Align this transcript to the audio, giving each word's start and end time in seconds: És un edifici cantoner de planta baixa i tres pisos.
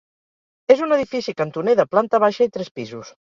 És 0.75 0.79
un 0.85 0.95
edifici 0.95 1.35
cantoner 1.41 1.75
de 1.81 1.85
planta 1.93 2.21
baixa 2.25 2.49
i 2.49 2.53
tres 2.57 2.73
pisos. 2.81 3.15